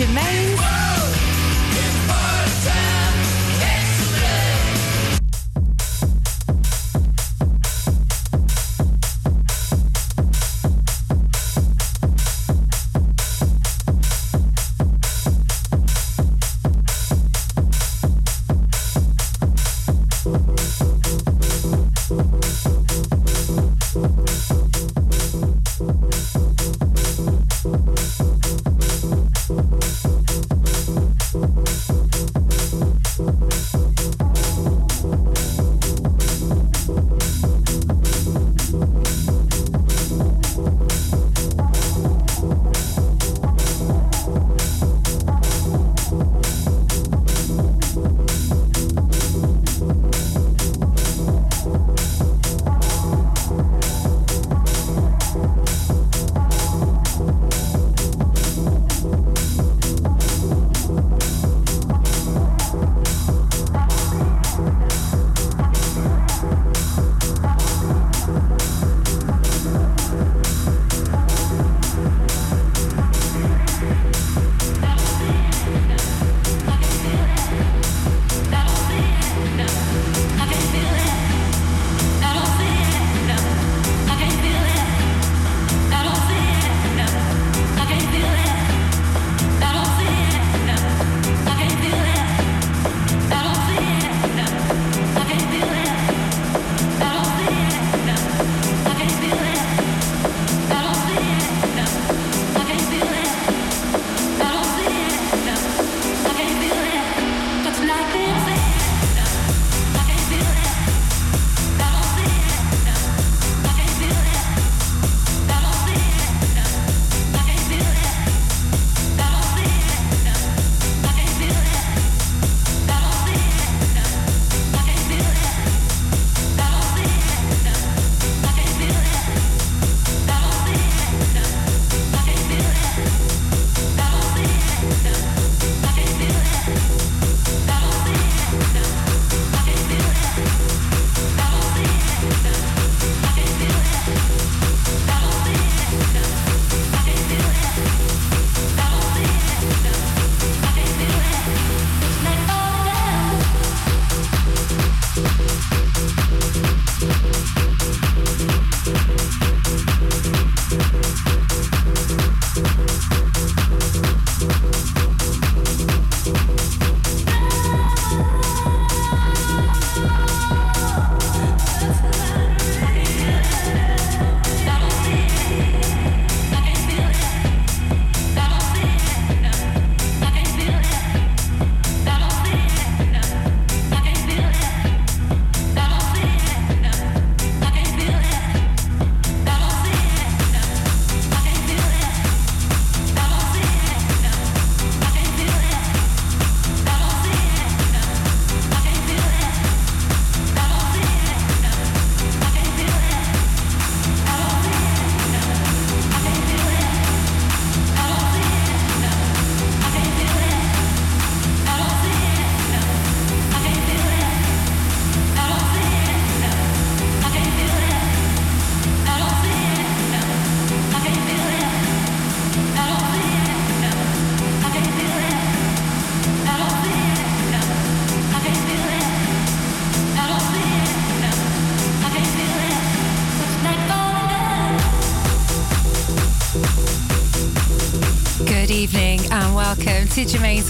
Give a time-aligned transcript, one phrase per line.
[0.00, 0.49] Germaine.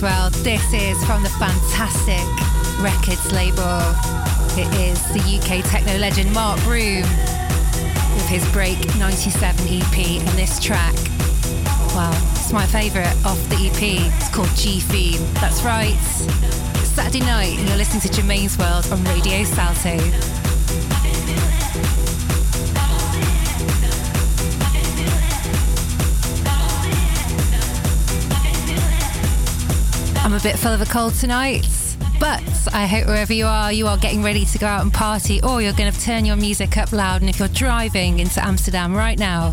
[0.03, 0.33] World.
[0.45, 2.25] This is from the fantastic
[2.81, 3.81] records label.
[4.57, 10.59] It is the UK techno legend Mark Broom with his Break 97 EP and this
[10.59, 10.95] track.
[11.95, 14.13] Well, it's my favourite off the EP.
[14.17, 15.23] It's called G Theme.
[15.35, 15.95] That's right.
[15.95, 20.40] It's Saturday night and you're listening to Germaine's World on Radio Salto.
[30.31, 31.67] I'm a bit full of a cold tonight,
[32.21, 32.41] but
[32.73, 35.61] I hope wherever you are, you are getting ready to go out and party, or
[35.61, 37.21] you're going to turn your music up loud.
[37.21, 39.53] And if you're driving into Amsterdam right now,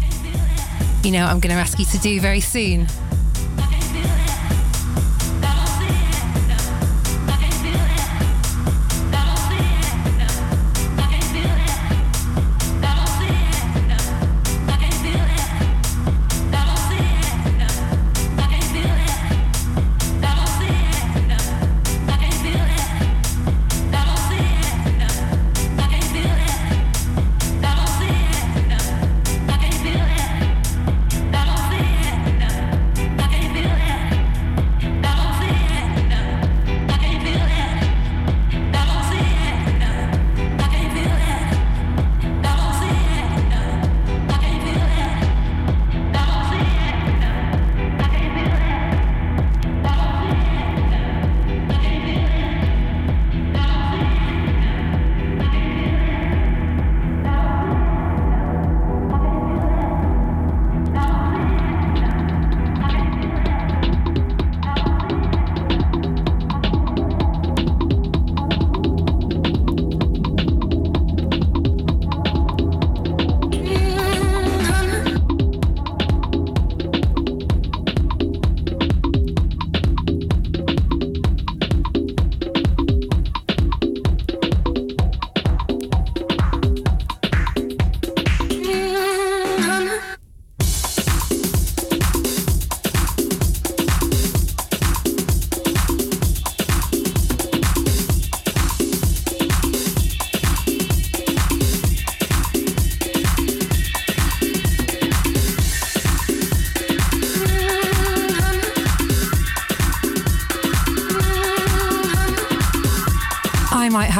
[1.03, 2.85] you know I'm going to ask you to do very soon.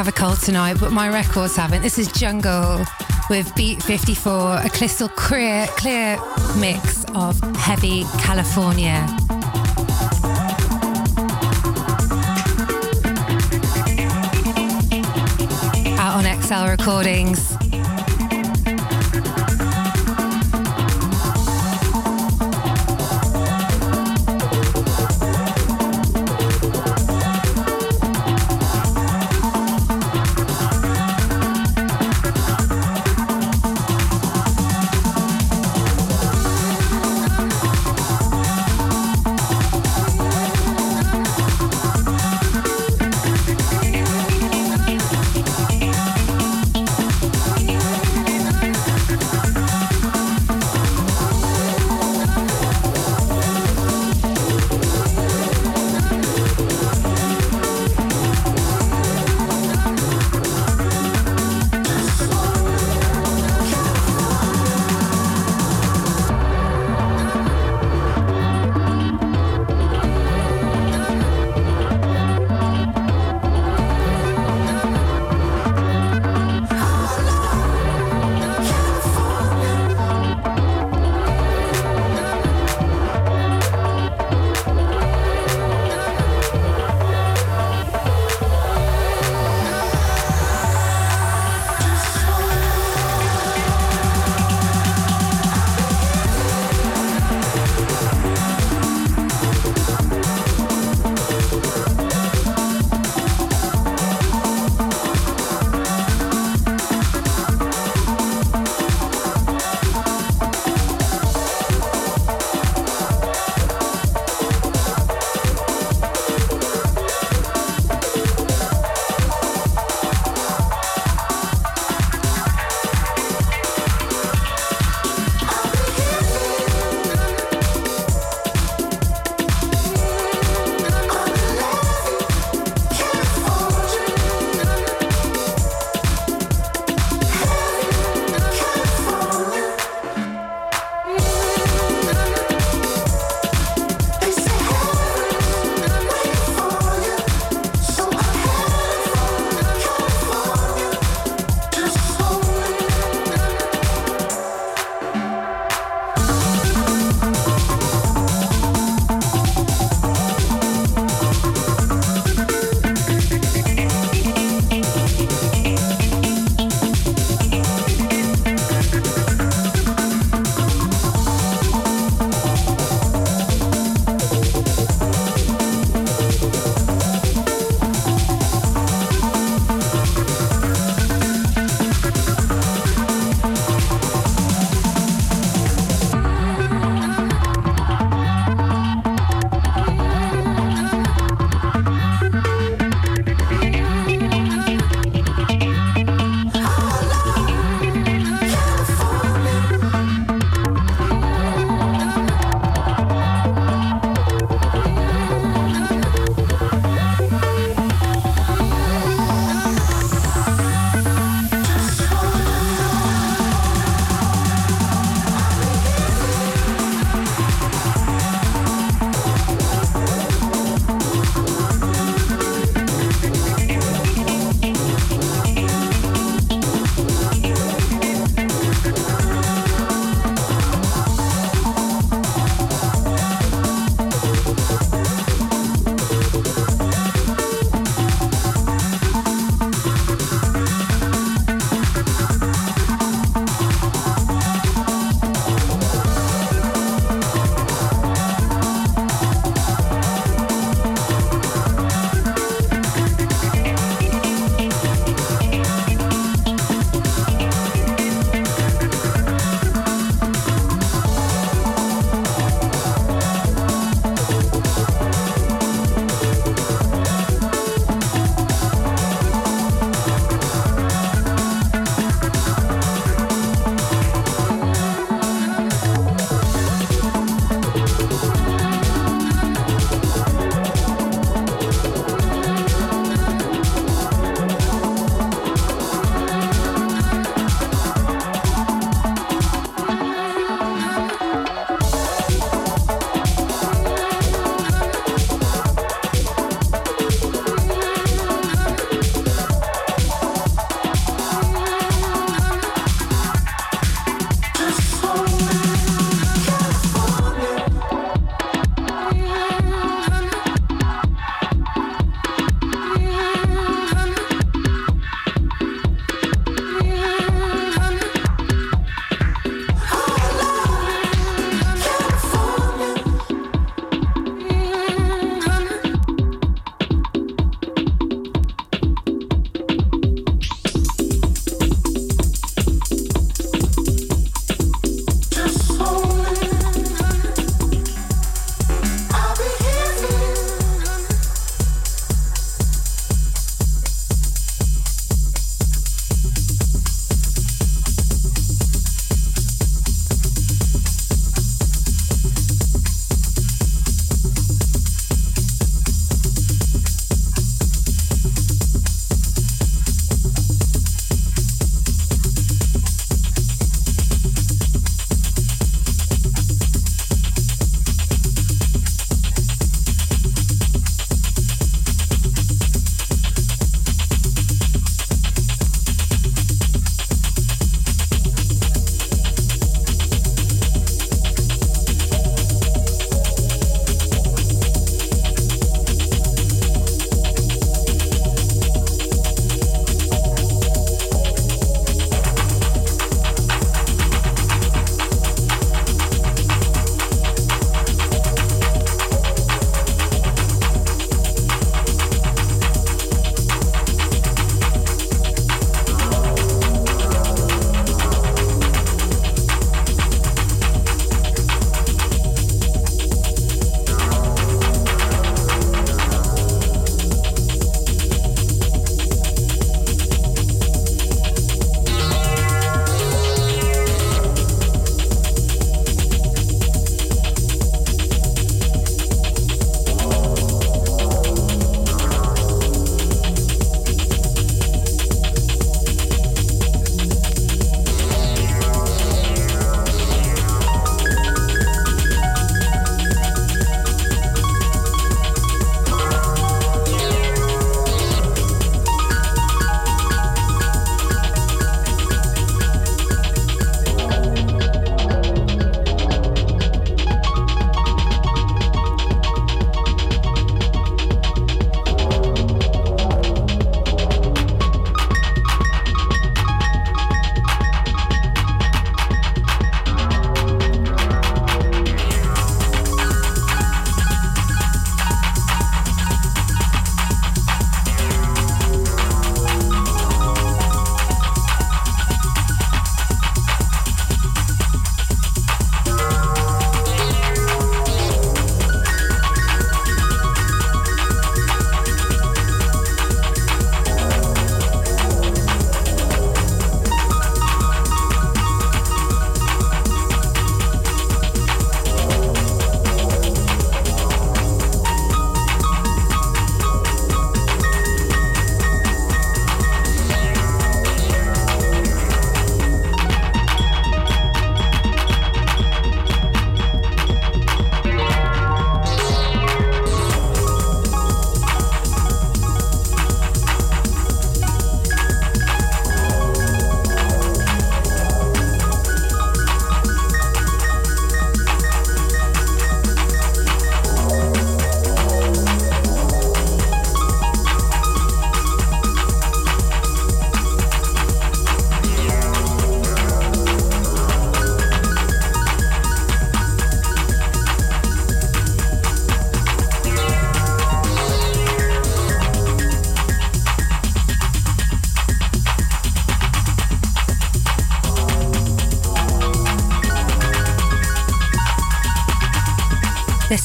[0.08, 1.82] Have a cold tonight, but my records haven't.
[1.82, 2.84] This is Jungle
[3.28, 6.18] with Beat 54, a crystal clear, clear
[6.56, 9.04] mix of heavy California.
[15.98, 17.57] Out on XL Recordings.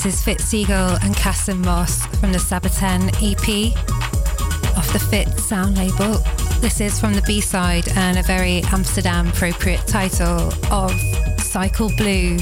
[0.04, 3.74] This is Fit Siegel and Kassem Mosse from the Sabaten EP
[4.78, 6.18] off the Fit Sound label.
[6.60, 10.92] This is from the B side and a very Amsterdam appropriate title of
[11.40, 12.38] Cycle Blue.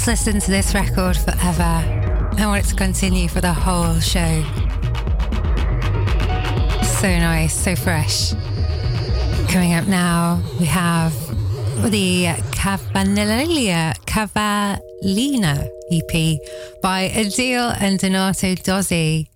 [0.00, 1.62] Just listen to this record forever.
[1.62, 4.42] I want it to continue for the whole show.
[7.00, 8.32] So nice, so fresh.
[9.50, 11.12] Coming up now, we have
[11.90, 16.40] the Cavalilia Cavallina EP
[16.80, 19.28] by Adiel and Donato Dozzi.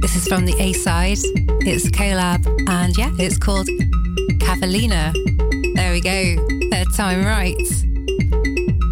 [0.00, 1.18] This is from the A side.
[1.66, 3.66] It's a collab, and yeah, it's called
[4.38, 5.12] Cavallina.
[5.74, 7.56] There we go third time right.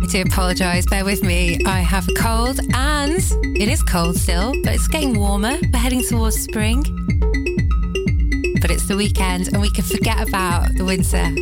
[0.02, 1.58] I do apologise, bear with me.
[1.64, 3.18] I have a cold and
[3.56, 5.58] it is cold still, but it's getting warmer.
[5.72, 6.82] We're heading towards spring.
[8.60, 11.32] But it's the weekend and we can forget about the winter.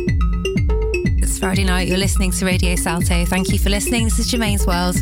[1.23, 3.25] It's Friday night, you're listening to Radio Salto.
[3.25, 4.05] Thank you for listening.
[4.05, 4.97] This is Germaine's World.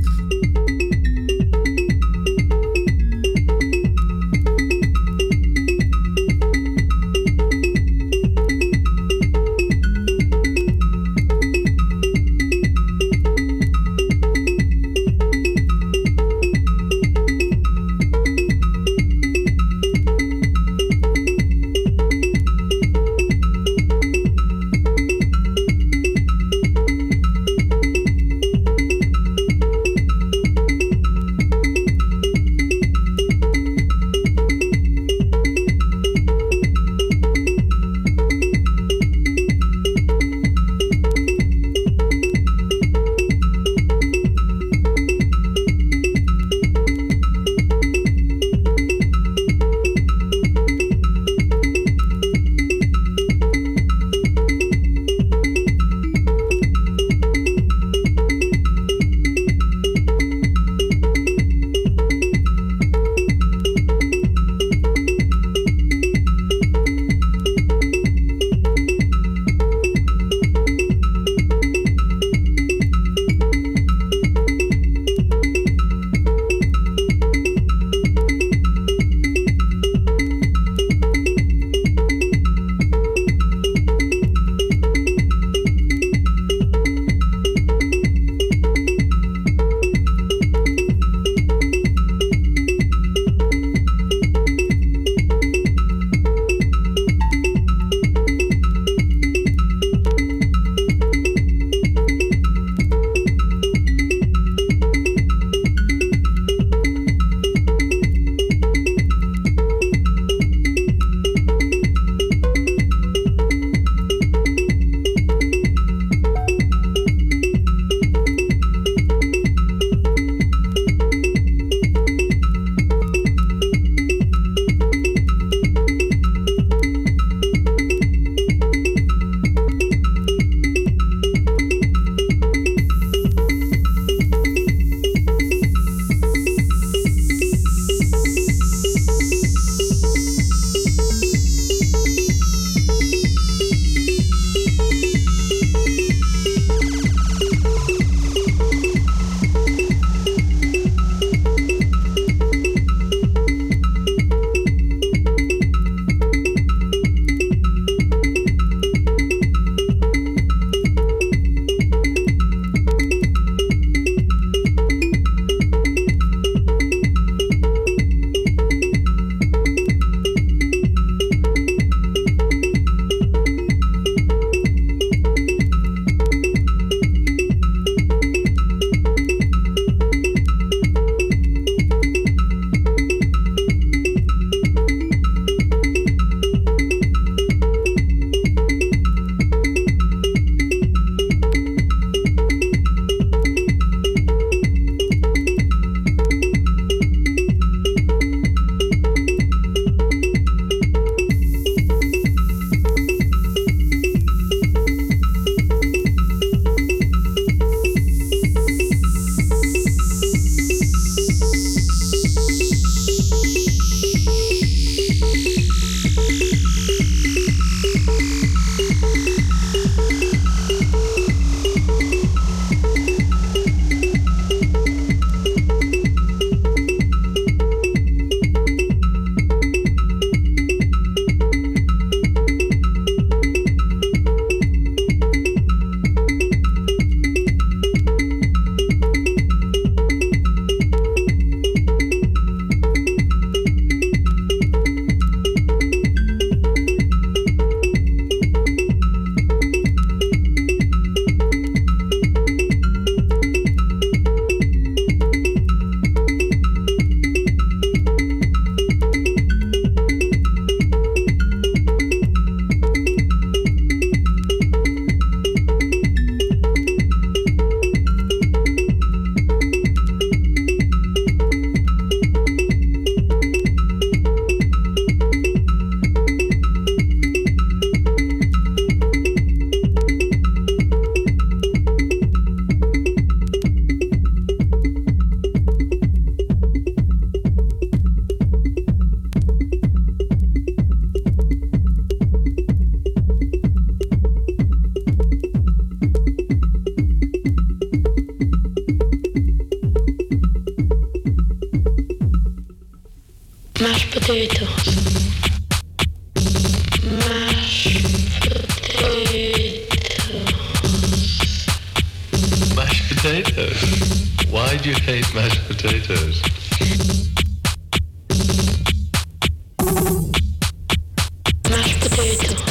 [321.70, 322.64] Maak de buiten.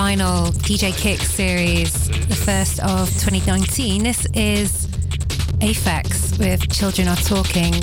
[0.00, 4.02] Vinyl DJ Kick series, the first of 2019.
[4.02, 4.86] This is
[5.60, 7.74] Aphex with Children Are Talking.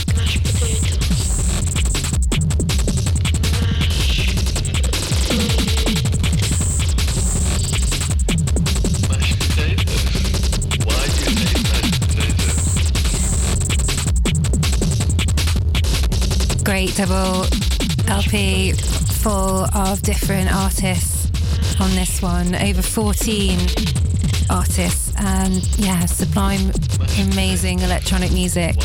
[16.64, 17.46] Great double
[18.08, 21.17] LP full of different artists
[21.80, 22.56] on this one.
[22.56, 23.60] Over 14
[24.50, 26.72] artists and yeah, sublime,
[27.20, 28.76] amazing electronic music.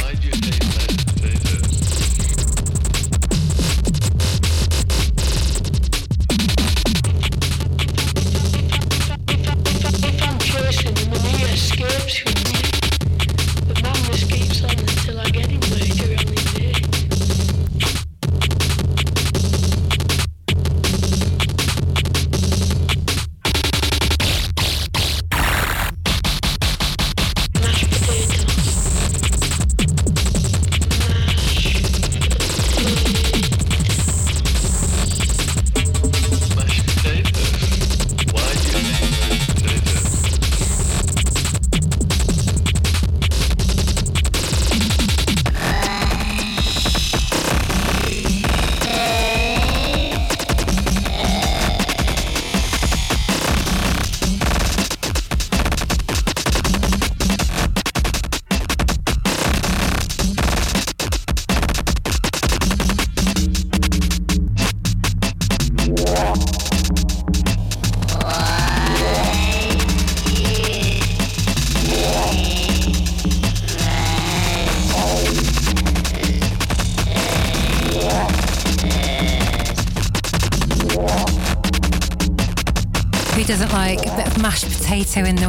[85.12, 85.41] Potato in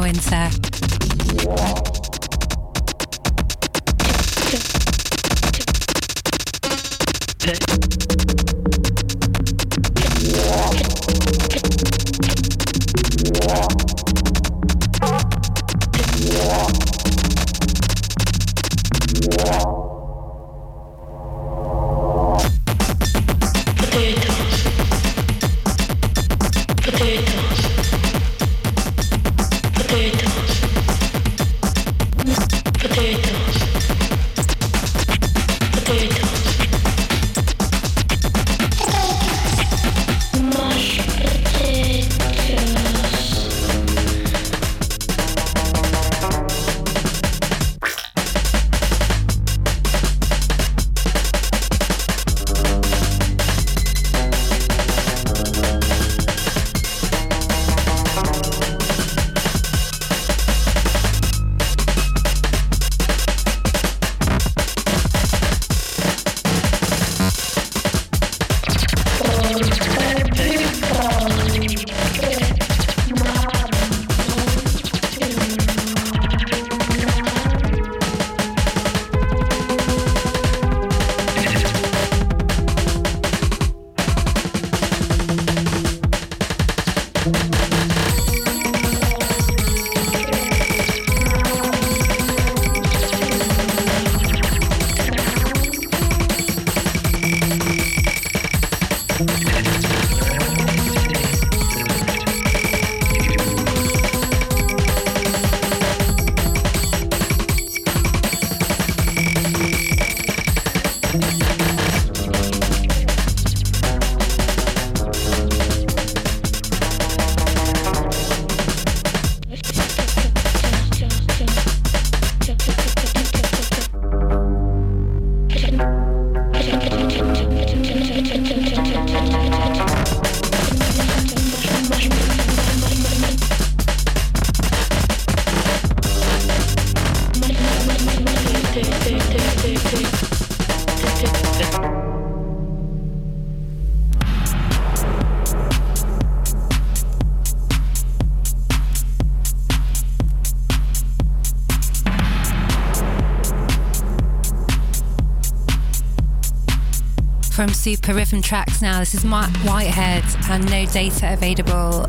[157.84, 158.98] Super Rhythm Tracks now.
[158.98, 162.08] This is Mark Whitehead and No Data Available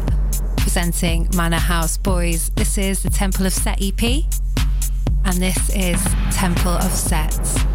[0.56, 2.50] presenting Manor House Boys.
[2.52, 4.24] This is the Temple of Set EP
[5.26, 7.75] and this is Temple of Sets.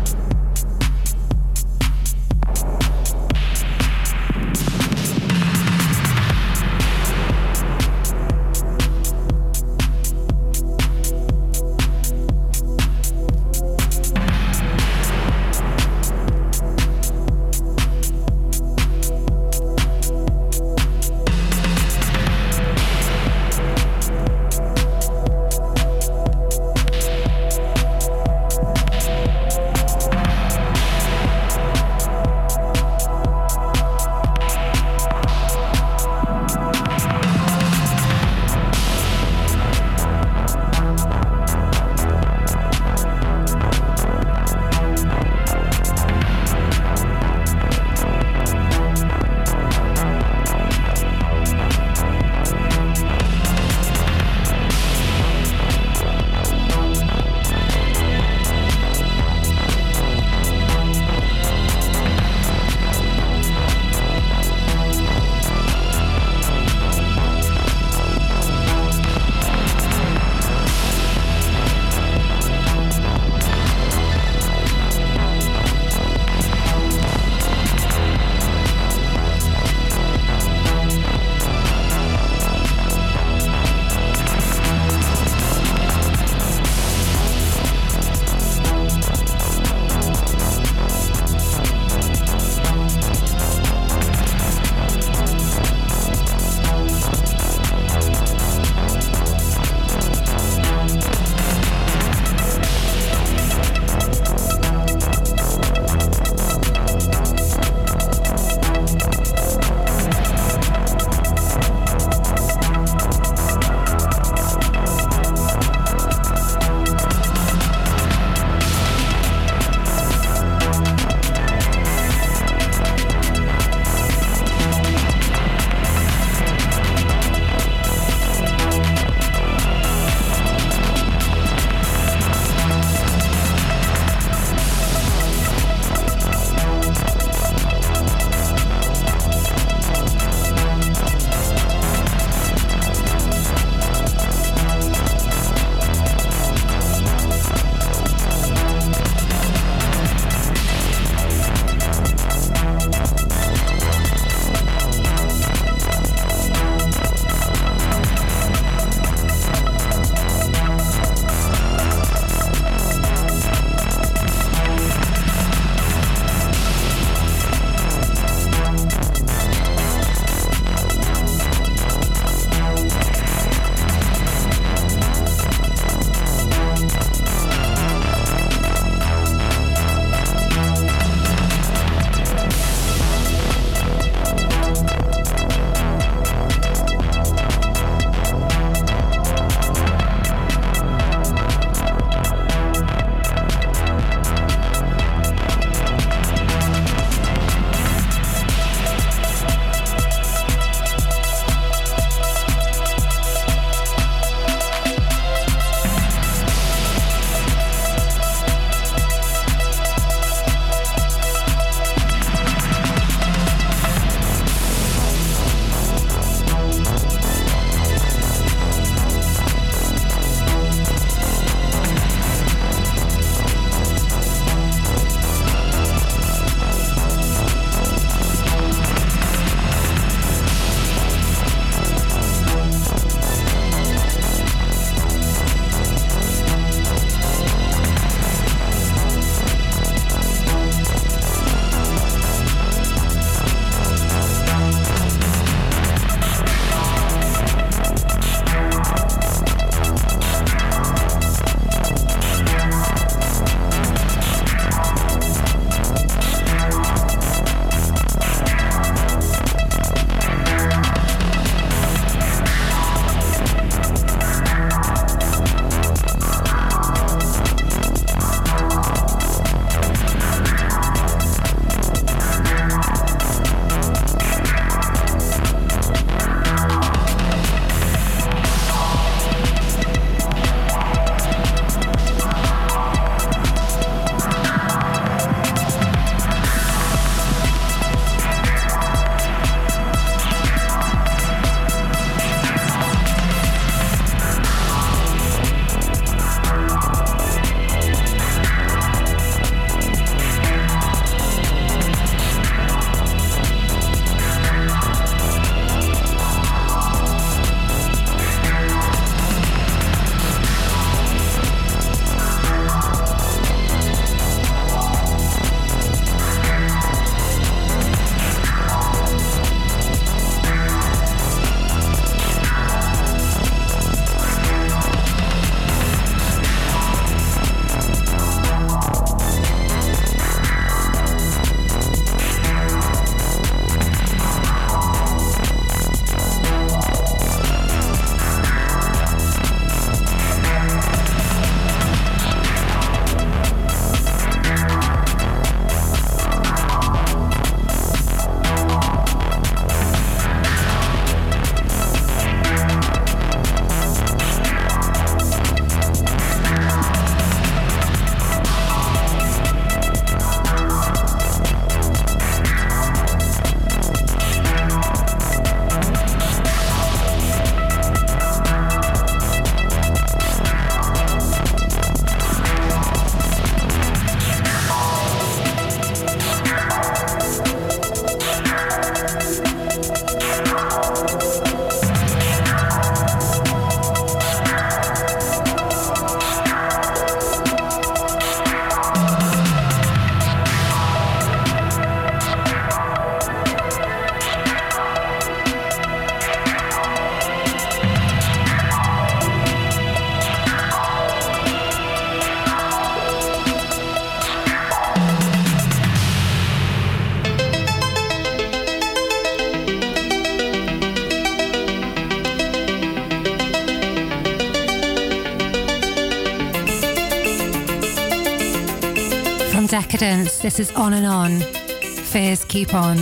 [420.01, 420.39] Decadence.
[420.39, 421.41] This is On and On.
[421.41, 422.97] Fears keep on.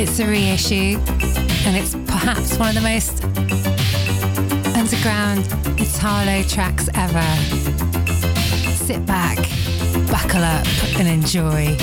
[0.00, 0.98] It's a reissue,
[1.66, 3.22] and it's perhaps one of the most
[4.74, 5.46] underground
[5.78, 7.30] Italo tracks ever.
[8.72, 9.36] Sit back,
[10.10, 10.66] buckle up,
[10.98, 11.76] and enjoy.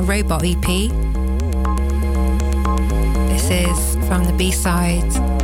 [0.00, 0.66] A Robot EP.
[3.28, 5.39] This is from the B side.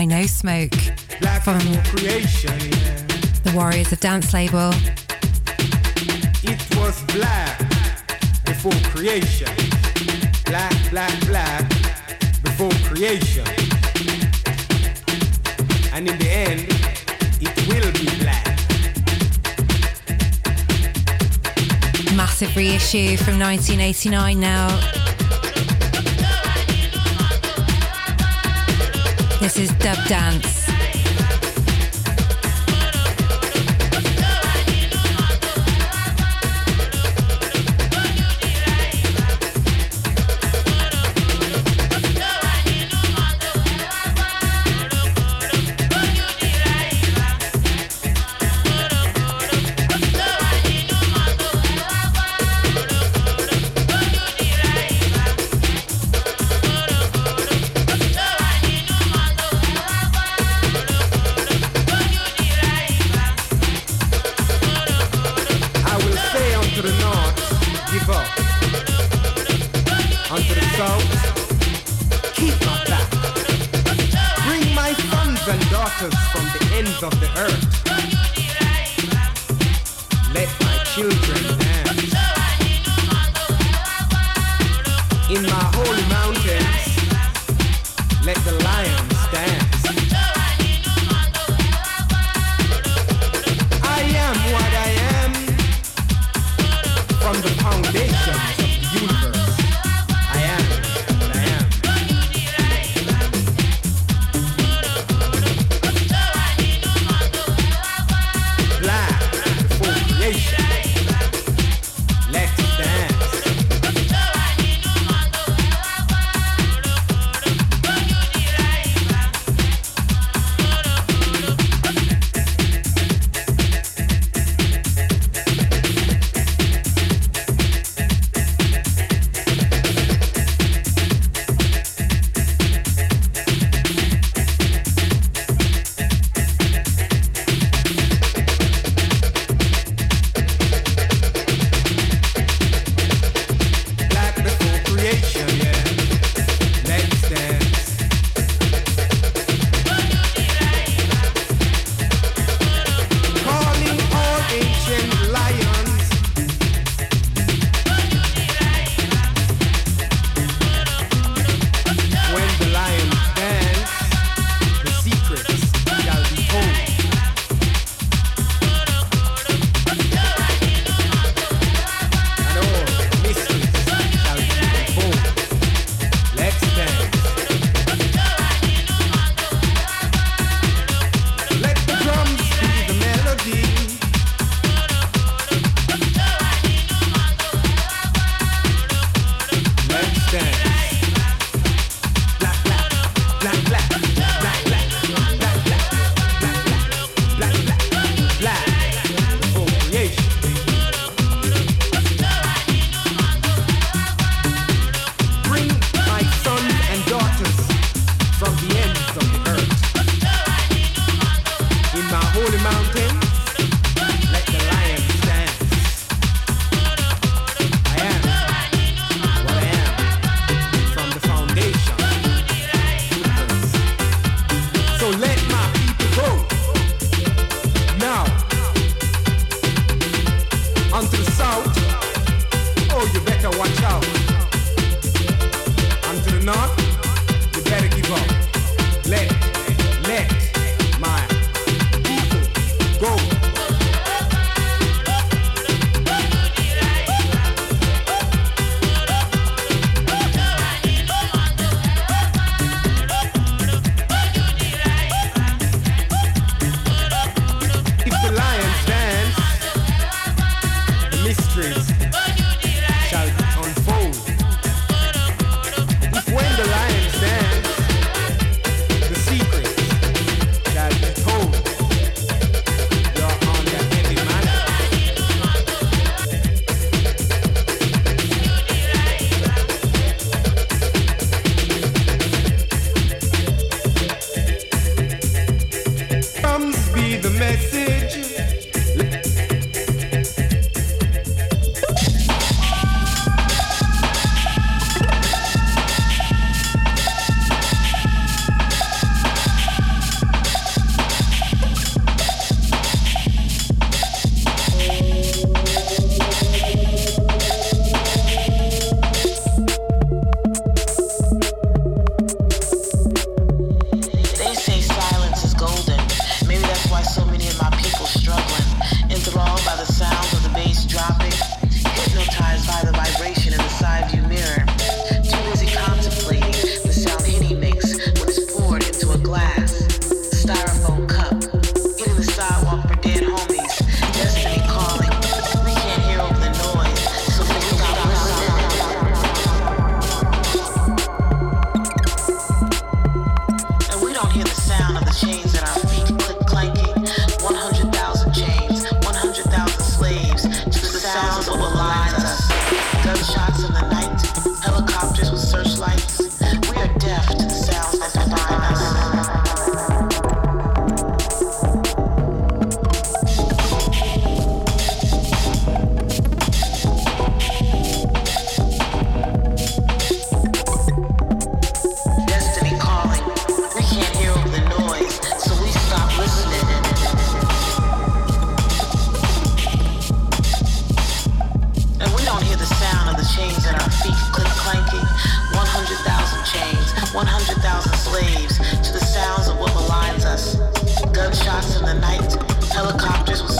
[0.00, 0.70] By No Smoke
[1.20, 4.70] Black from the Warriors of Dance label.
[6.42, 7.58] It was black
[8.46, 9.52] before creation.
[10.46, 11.68] Black, black, black
[12.42, 13.44] before creation.
[15.92, 16.66] And in the end,
[17.42, 18.46] it will be black.
[22.16, 24.99] Massive reissue from 1989 now.
[29.40, 30.59] This is Dub Dance.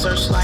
[0.01, 0.39] searchlight.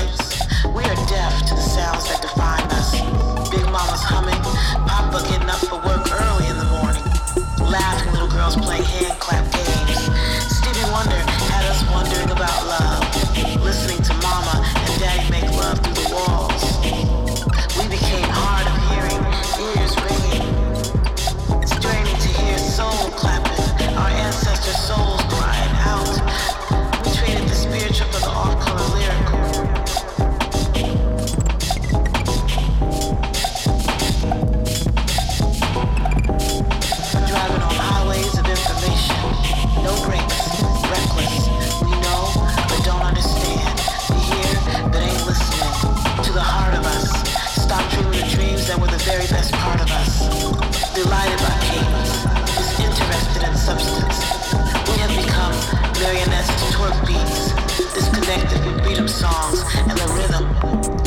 [59.26, 59.58] songs
[59.88, 60.44] and the rhythm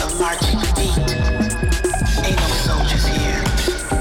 [0.04, 1.08] of marching feet.
[2.26, 3.42] Ain't no soldiers here,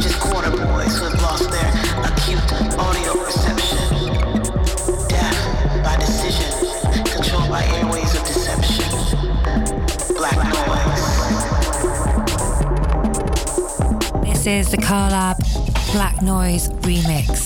[0.03, 1.71] just quarter boys who have lost their
[2.09, 2.51] acute
[2.87, 3.79] audio perception.
[5.13, 5.37] Deaf
[5.85, 6.51] by decision,
[7.15, 8.89] controlled by airways of deception.
[10.19, 11.07] Black noise.
[14.27, 15.37] This is the Carlab
[15.93, 17.38] Black Noise remix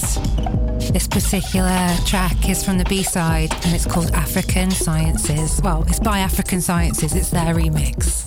[1.13, 5.61] particular track is from the B side and it's called African Sciences.
[5.63, 8.27] Well, it's by African Sciences, it's their remix.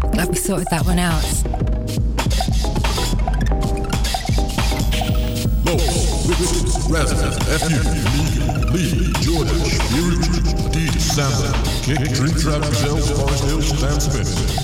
[0.12, 1.22] Glad we sorted that one out.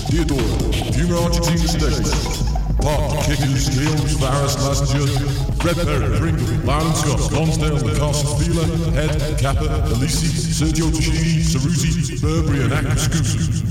[0.09, 0.37] Theodore,
[0.93, 2.42] Fumer Argentina
[3.23, 4.93] Kickers, Kills, Varus, Last
[5.63, 12.87] Red Perry, Pringle, Scott, Lonsdale, Carson Spieler, Head, Kappa, Ellesse, Sergio Tacchini, Sarusi, Burberry, and
[12.87, 13.62] Akuskusu.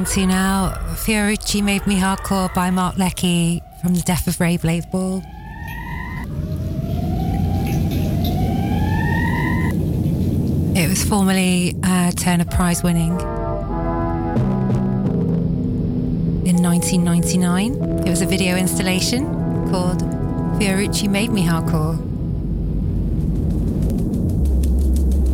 [0.00, 4.62] listening to now Fiorucci Made Me Hardcore by Mark Leckey from the Death of Rave
[4.62, 5.22] label.
[10.76, 13.12] It was formerly uh, Turner Prize winning
[16.44, 17.74] in 1999.
[18.06, 19.24] It was a video installation
[19.70, 20.02] called
[20.60, 21.96] Fiorucci Made Me Hardcore.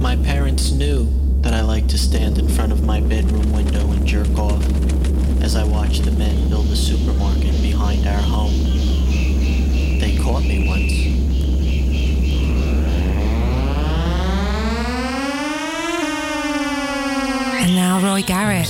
[0.01, 1.09] My parents knew
[1.41, 3.52] that I liked to stand in front of my bedroom
[6.83, 8.59] supermarket behind our home.
[10.01, 10.93] They caught me once.
[17.63, 18.67] And now Roy Garrett.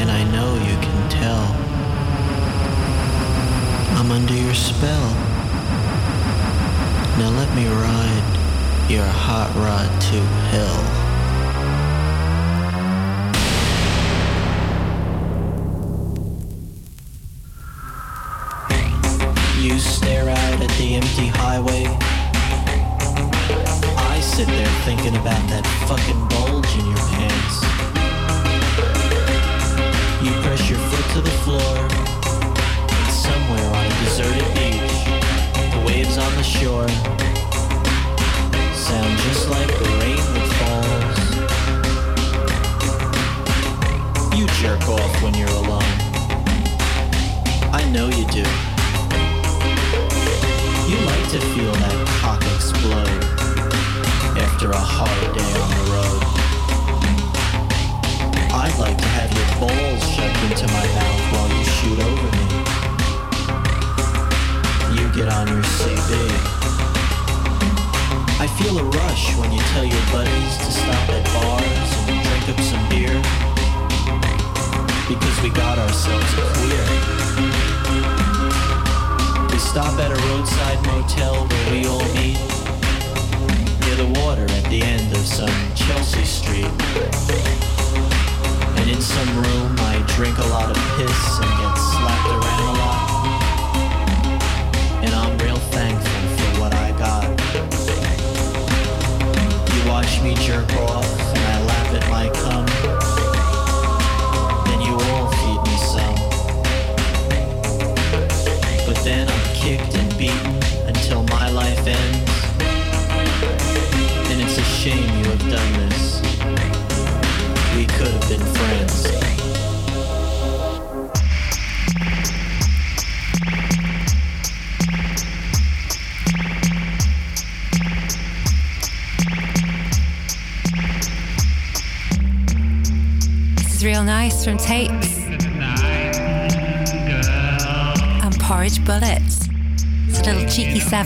[0.00, 1.44] And I know you can tell.
[3.98, 5.10] I'm under your spell.
[7.18, 10.97] Now let me ride your hot rod to hell.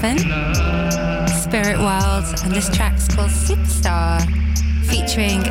[0.02, 0.18] Seven,
[1.28, 4.20] Spirit World, and this track's called Superstar,
[4.88, 5.42] featuring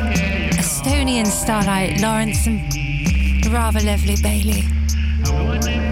[0.52, 5.91] Estonian starlight Lawrence and rather lovely Bailey.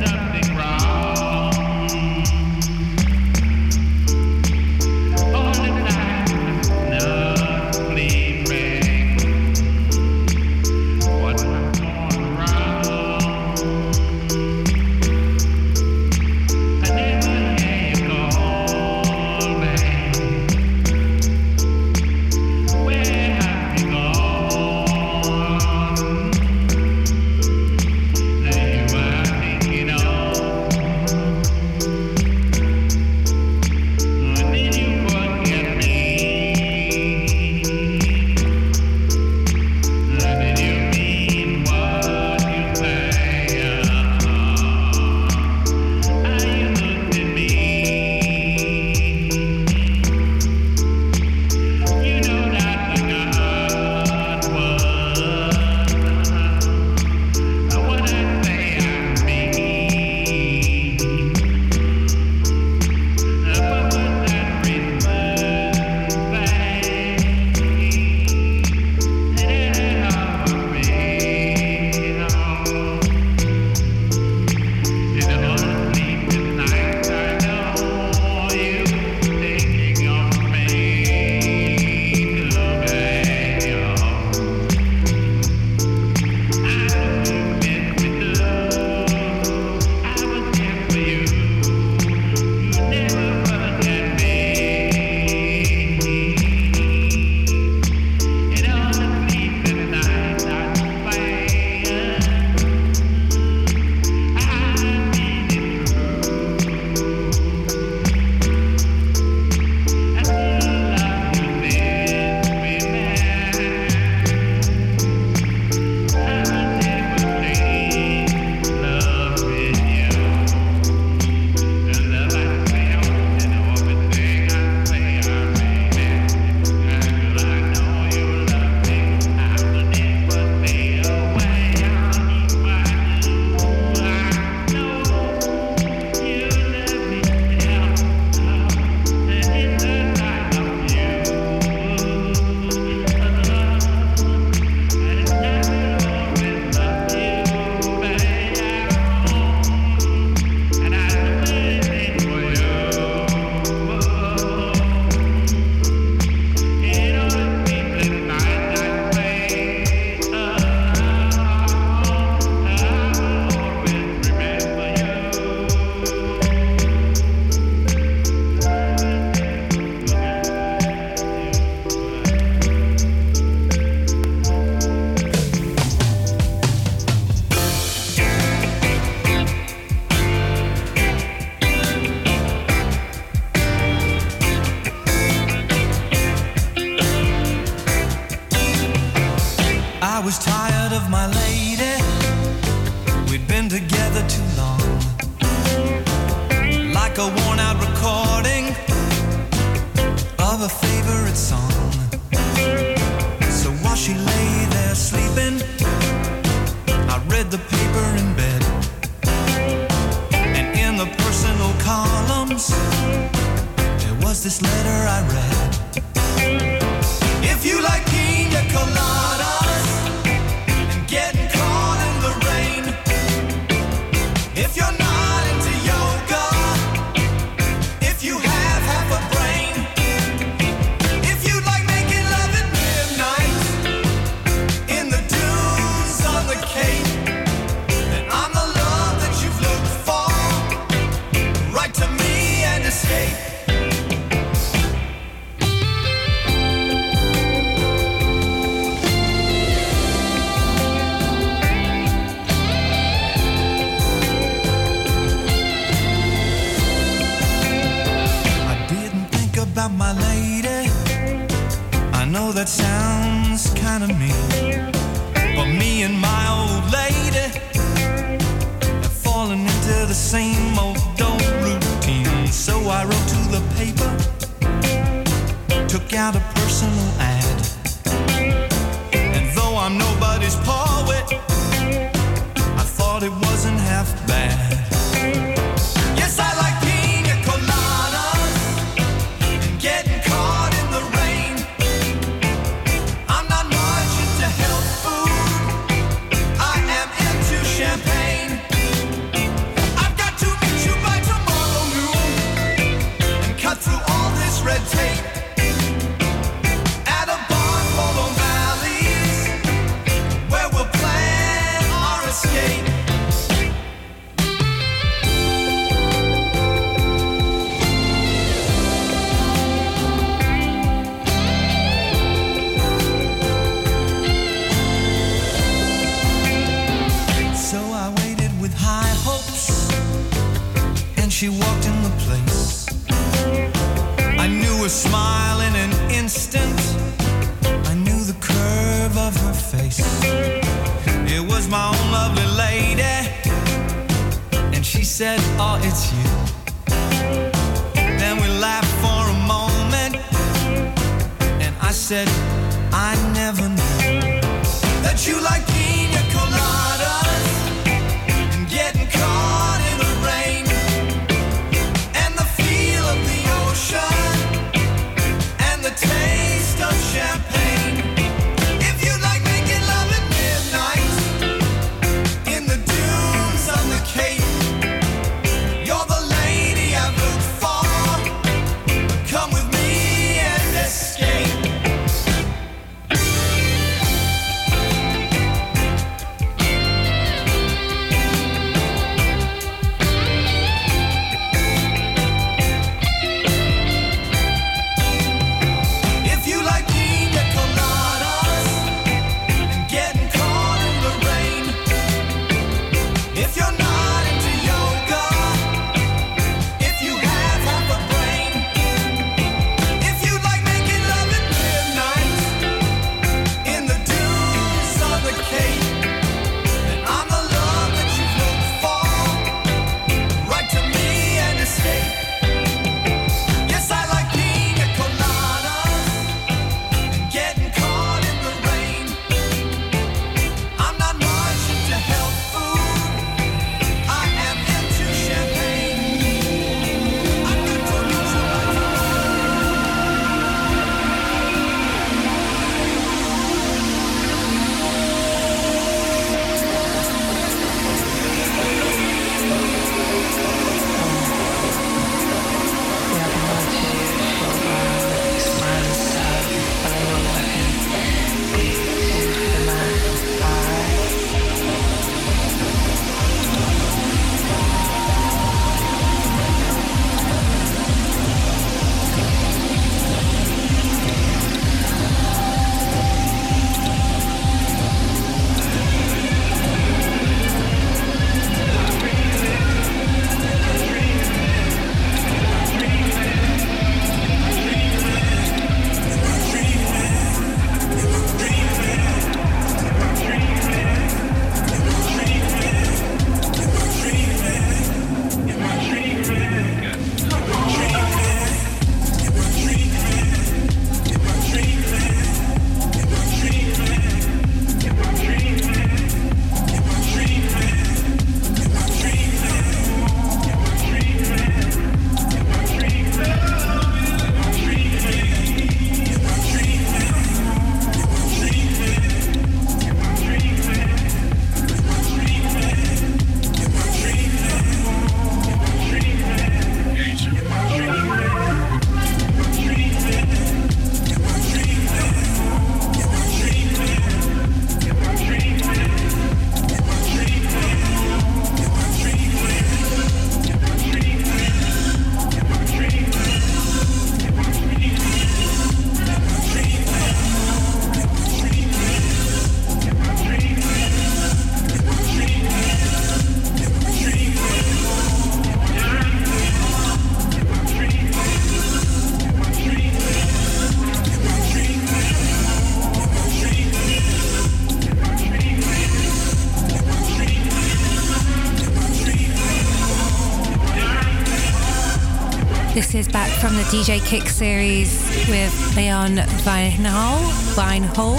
[573.81, 577.19] DJ Kick series with Leon Vynehall.
[577.55, 578.19] Vynehall.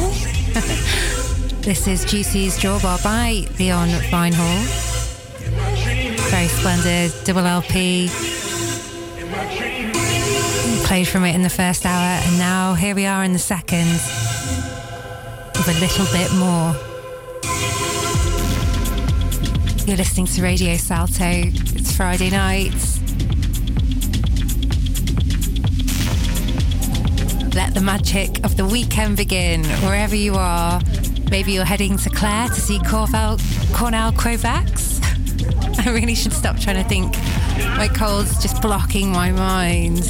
[1.61, 4.63] this is Juicy's Drawbar by Leon Vynehall.
[6.31, 8.09] Very splendid double LP.
[10.87, 13.87] Played from it in the first hour, and now here we are in the second
[15.53, 16.73] with a little bit more.
[19.85, 21.23] You're listening to Radio Salto.
[21.23, 22.90] It's Friday night.
[27.71, 30.81] Let the magic of the weekend begin wherever you are.
[31.29, 33.37] Maybe you're heading to Clare to see Kornel,
[33.71, 34.99] Kornel Kovacs.
[35.85, 37.15] I really should stop trying to think.
[37.77, 40.01] My cold's just blocking my mind.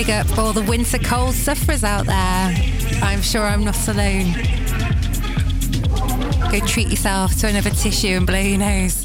[0.00, 2.54] Big up all the winter cold sufferers out there.
[3.02, 4.32] I'm sure I'm not alone.
[6.50, 8.99] Go treat yourself to another tissue and blow your nose.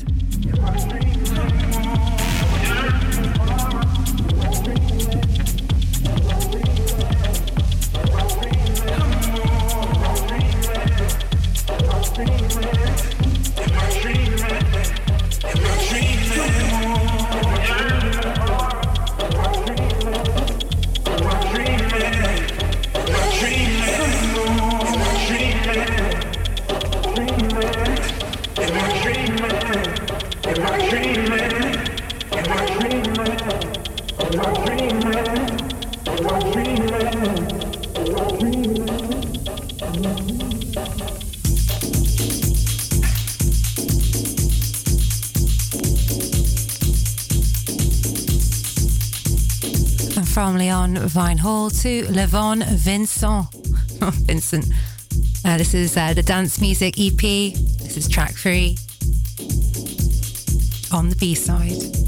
[51.16, 53.48] Leon Vynehall to Levon Vincent.
[54.26, 54.66] Vincent.
[55.46, 57.18] Uh, this is uh, the dance music EP.
[57.18, 58.78] This is track three
[60.92, 62.05] on the B side.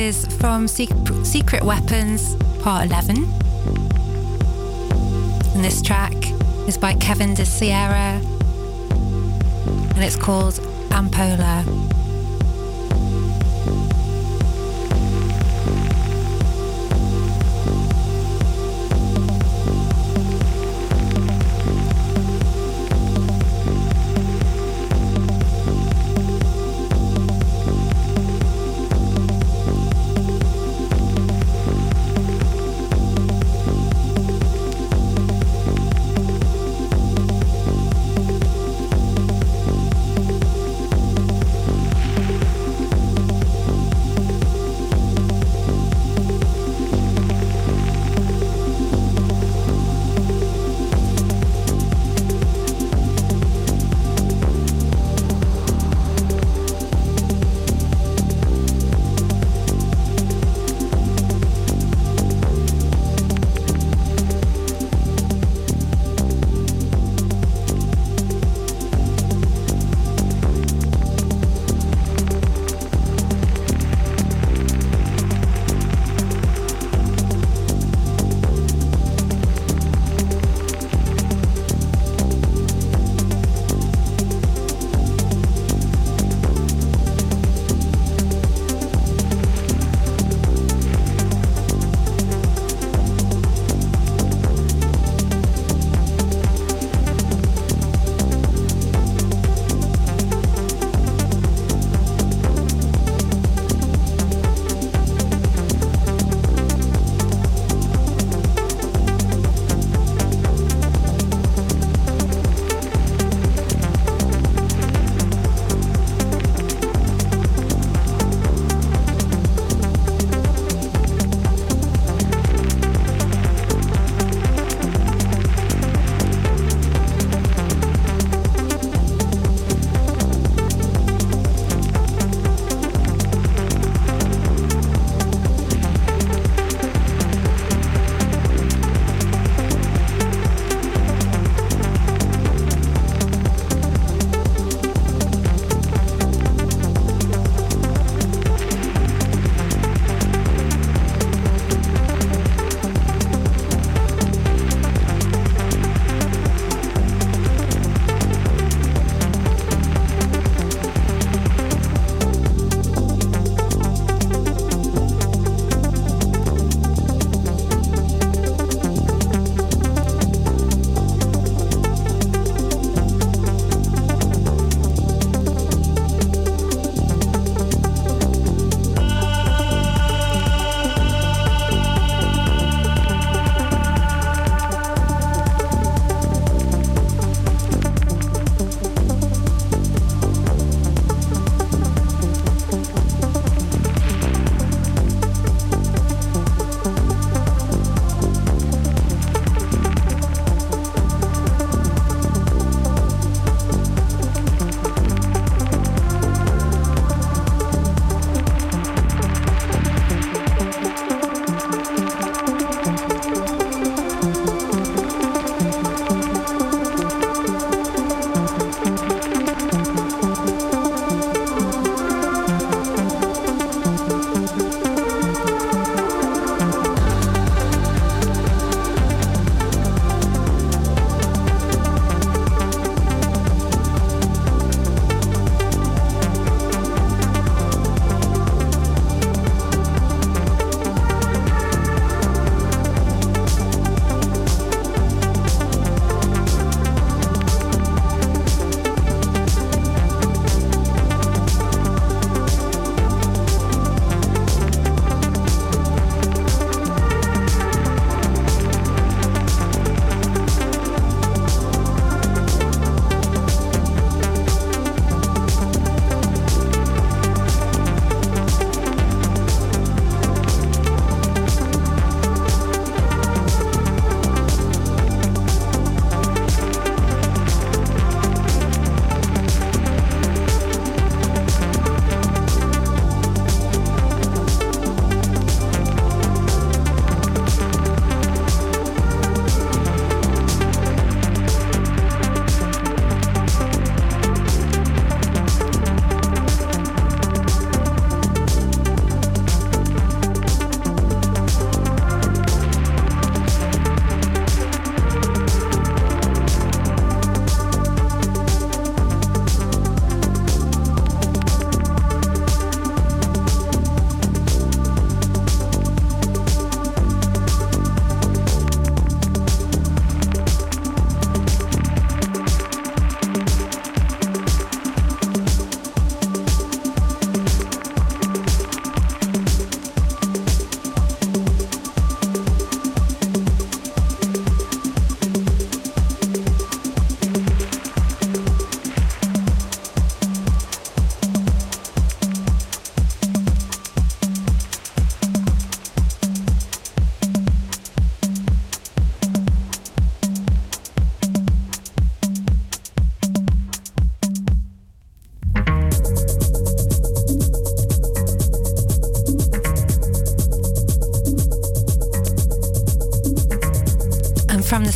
[0.00, 3.16] Is from Secret Weapons, Part 11.
[5.54, 6.14] And this track
[6.66, 8.20] is by Kevin De Sierra
[9.94, 10.54] and it's called
[10.88, 11.99] Ampola.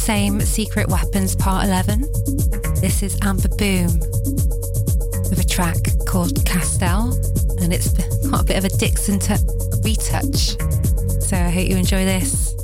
[0.04, 2.02] Same Secret Weapons Part 11.
[2.82, 3.86] This is Amber Boom
[5.30, 7.14] with a track called Castell,
[7.62, 7.88] and it's
[8.28, 9.32] got a bit of a Dixon t-
[9.82, 10.60] retouch.
[11.22, 12.54] So I hope you enjoy this.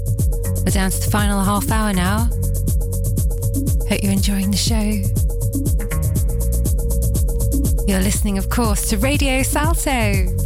[0.67, 2.29] We're down to the final half hour now.
[3.89, 4.85] Hope you're enjoying the show.
[7.89, 10.40] You're listening, of course, to Radio Salto.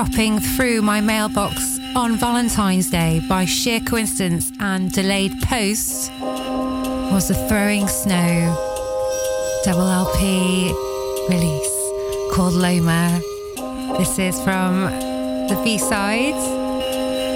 [0.00, 6.10] Dropping through my mailbox on Valentine's Day by sheer coincidence and delayed post
[7.12, 8.56] was the Throwing Snow
[9.62, 10.72] double LP
[11.28, 13.20] release called Loma.
[13.98, 16.46] This is from the B sides.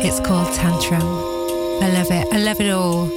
[0.03, 1.03] It's called Tantrum.
[1.03, 2.32] I love it.
[2.32, 3.11] I love it all.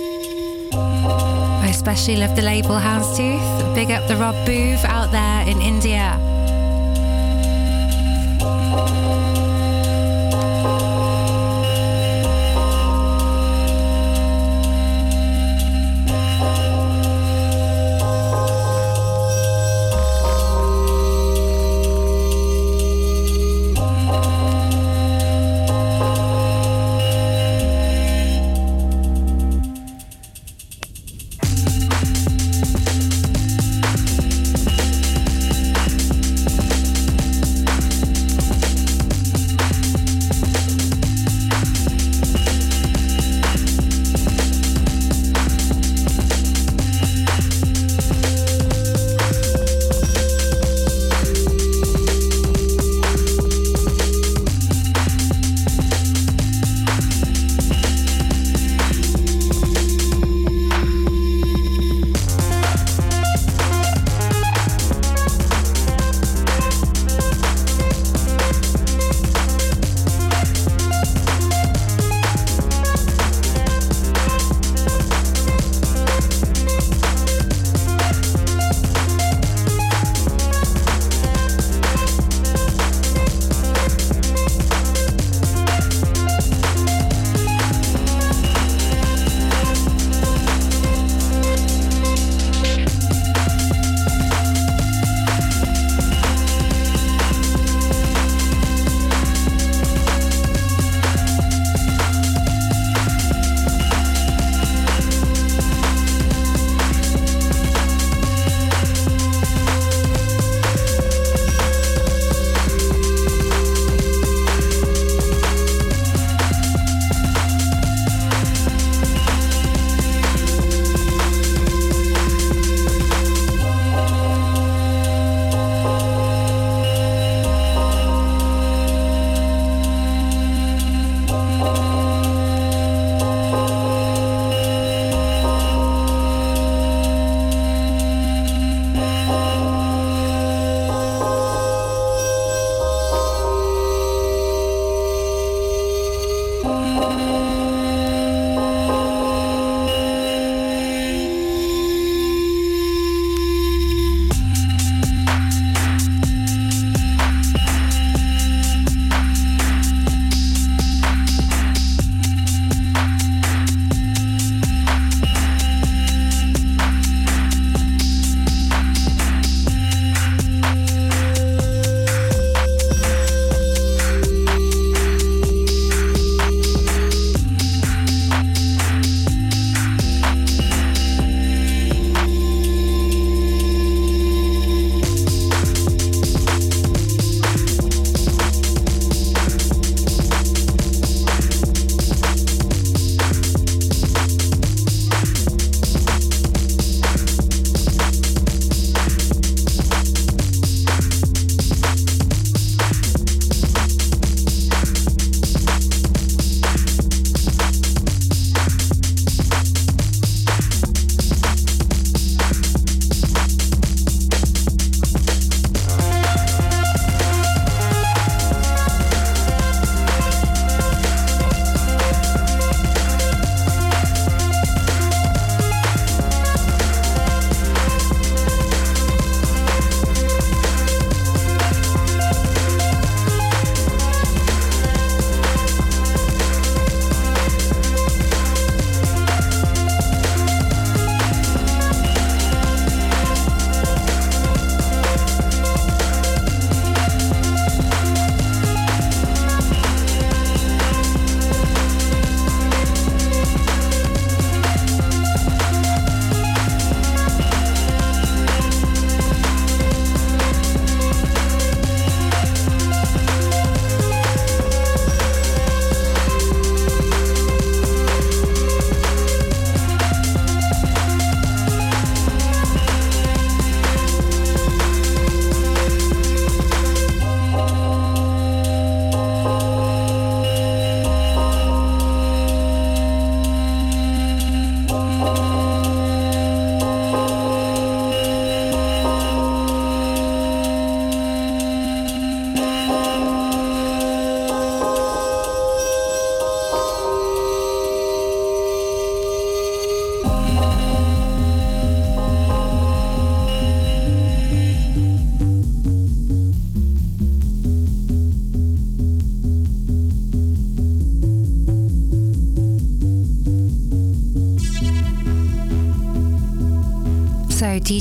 [1.63, 3.73] I especially love the label Houndstooth.
[3.75, 6.19] Big up the Rob Booth out there in India.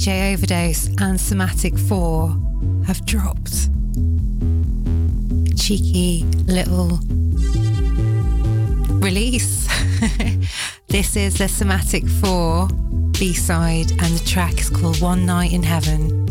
[0.08, 2.28] Overdose and Somatic 4
[2.86, 3.68] have dropped.
[5.58, 7.00] Cheeky little
[9.00, 9.66] release.
[10.88, 12.68] this is the Somatic 4
[13.18, 16.25] B side, and the track is called One Night in Heaven.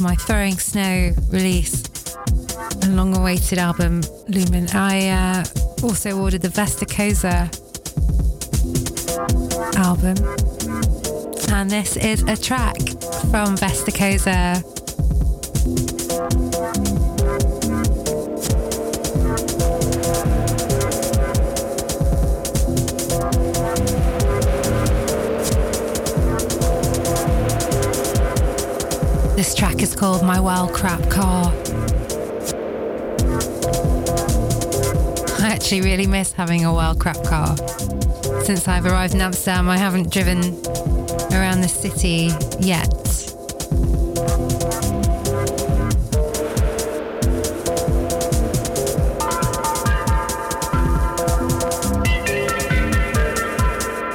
[0.00, 1.82] My Throwing Snow release,
[2.82, 4.68] a long awaited album, Lumen.
[4.74, 5.44] I uh,
[5.82, 7.48] also ordered the Vestacosa
[9.76, 10.16] album,
[11.52, 12.76] and this is a track
[13.30, 14.77] from Vestacosa.
[29.78, 31.52] Track is called My Wild Crap Car.
[35.40, 37.56] I actually really miss having a wild crap car.
[38.42, 40.38] Since I've arrived in Amsterdam, I haven't driven
[41.32, 42.88] around the city yet.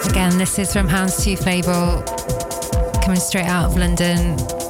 [0.09, 2.03] Again, this is from Houndstooth label,
[3.01, 4.62] coming straight out of London.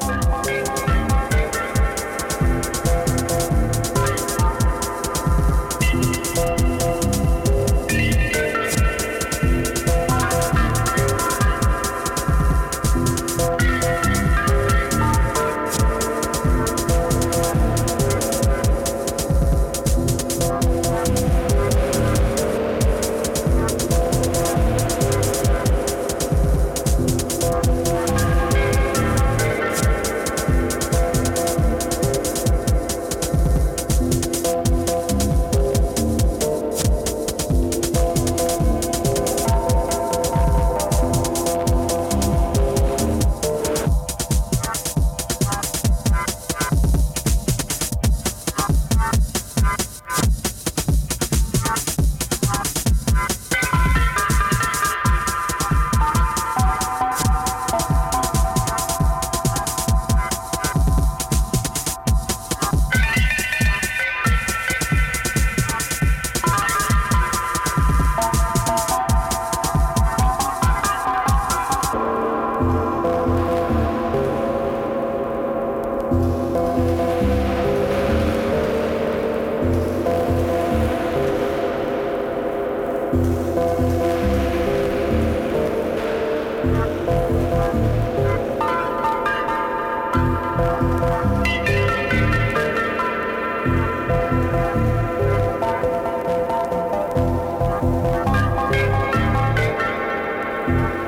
[100.65, 101.02] So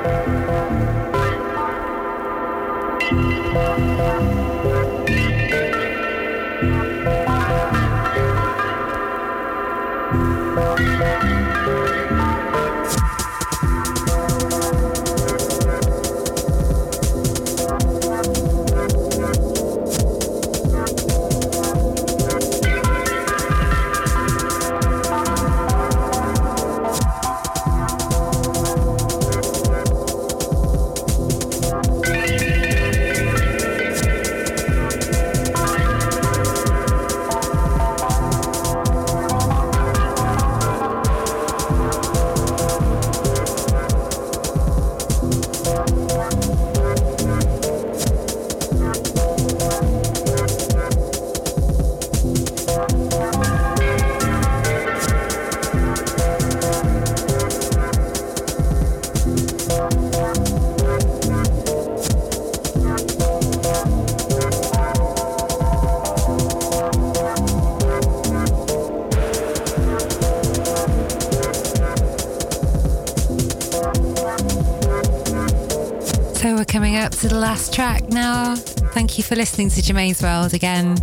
[77.28, 78.54] to the last track now.
[78.54, 80.96] Thank you for listening to Germaine's World again.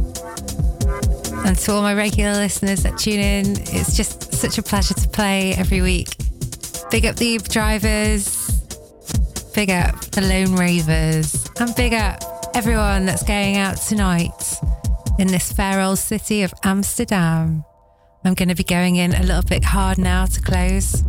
[1.46, 5.10] And to all my regular listeners that tune in, it's just such a pleasure to
[5.10, 6.08] play every week.
[6.92, 8.52] Big up the Uber drivers,
[9.54, 12.24] big up the Lone Ravers, and big up
[12.54, 14.60] everyone that's going out tonight
[15.20, 17.66] in this fair old city of Amsterdam.
[18.24, 21.02] I'm going to be going in a little bit hard now to close.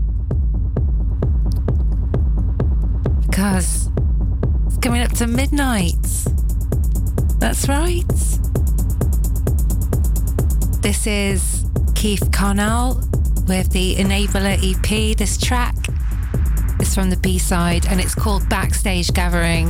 [3.26, 3.73] Because
[5.14, 5.94] to midnight.
[7.38, 8.02] That's right.
[10.82, 11.64] This is
[11.94, 12.96] Keith Carnal
[13.46, 15.16] with the Enabler EP.
[15.16, 15.76] This track
[16.80, 19.68] is from the B side and it's called Backstage Gathering.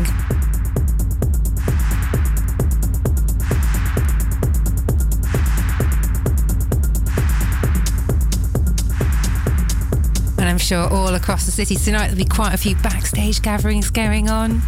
[10.39, 13.91] And I'm sure all across the city tonight there'll be quite a few backstage gatherings
[13.91, 14.63] going on.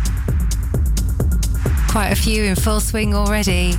[1.97, 3.73] Quite a few in full swing already.